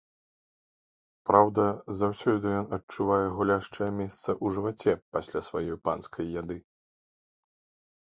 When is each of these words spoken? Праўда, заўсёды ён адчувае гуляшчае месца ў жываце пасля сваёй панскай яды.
Праўда, 1.29 1.65
заўсёды 1.99 2.55
ён 2.63 2.67
адчувае 2.79 3.21
гуляшчае 3.37 3.91
месца 4.01 4.29
ў 4.43 4.59
жываце 4.59 4.91
пасля 5.15 5.39
сваёй 5.53 5.75
панскай 5.89 6.25
яды. 6.43 6.63